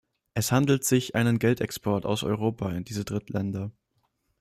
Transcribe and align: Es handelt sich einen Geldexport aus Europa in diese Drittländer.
Es 0.33 0.51
handelt 0.51 0.83
sich 0.83 1.13
einen 1.13 1.37
Geldexport 1.37 2.07
aus 2.07 2.23
Europa 2.23 2.71
in 2.71 2.83
diese 2.83 3.05
Drittländer. 3.05 3.69